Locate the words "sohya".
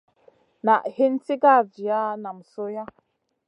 2.53-2.85